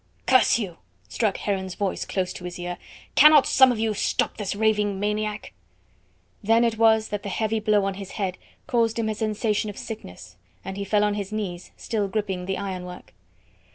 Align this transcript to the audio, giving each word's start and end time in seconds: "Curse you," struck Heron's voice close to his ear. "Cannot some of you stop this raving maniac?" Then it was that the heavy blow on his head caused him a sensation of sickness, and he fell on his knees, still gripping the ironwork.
"Curse 0.25 0.57
you," 0.57 0.77
struck 1.07 1.37
Heron's 1.37 1.75
voice 1.75 2.05
close 2.05 2.33
to 2.33 2.43
his 2.45 2.57
ear. 2.57 2.79
"Cannot 3.13 3.45
some 3.45 3.71
of 3.71 3.77
you 3.77 3.93
stop 3.93 4.37
this 4.37 4.55
raving 4.55 4.99
maniac?" 4.99 5.53
Then 6.41 6.63
it 6.63 6.79
was 6.79 7.09
that 7.09 7.21
the 7.21 7.29
heavy 7.29 7.59
blow 7.59 7.85
on 7.85 7.93
his 7.93 8.13
head 8.13 8.39
caused 8.65 8.97
him 8.97 9.09
a 9.09 9.13
sensation 9.13 9.69
of 9.69 9.77
sickness, 9.77 10.37
and 10.65 10.75
he 10.75 10.85
fell 10.85 11.03
on 11.03 11.13
his 11.13 11.31
knees, 11.31 11.69
still 11.77 12.07
gripping 12.07 12.47
the 12.47 12.57
ironwork. 12.57 13.13